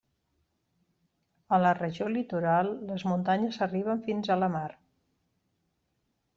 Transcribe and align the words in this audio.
A 1.57 1.59
la 1.65 1.73
regió 1.81 2.07
litoral 2.15 2.71
les 2.93 3.07
muntanyes 3.11 3.61
arriben 3.69 4.03
fins 4.11 4.33
a 4.37 4.41
la 4.47 4.53
mar. 4.59 4.67